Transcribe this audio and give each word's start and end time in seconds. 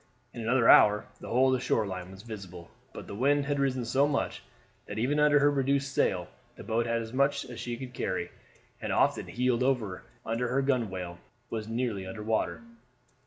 In 0.33 0.41
another 0.41 0.67
hour 0.67 1.05
the 1.19 1.27
whole 1.29 1.49
of 1.49 1.53
the 1.53 1.59
shore 1.59 1.85
line 1.85 2.09
was 2.09 2.23
visible; 2.23 2.71
but 2.91 3.05
the 3.05 3.13
wind 3.13 3.45
had 3.45 3.59
risen 3.59 3.85
so 3.85 4.07
much 4.07 4.41
that, 4.87 4.97
even 4.97 5.19
under 5.19 5.37
her 5.37 5.51
reduced 5.51 5.93
sail, 5.93 6.27
the 6.55 6.63
boat 6.63 6.87
had 6.87 7.03
as 7.03 7.13
much 7.13 7.45
as 7.45 7.59
she 7.59 7.77
could 7.77 7.93
carry, 7.93 8.31
and 8.81 8.91
often 8.91 9.27
heeled 9.27 9.61
over 9.61 10.01
until 10.25 10.47
her 10.47 10.63
gunwale 10.63 11.19
was 11.51 11.67
nearly 11.67 12.07
under 12.07 12.23
water. 12.23 12.63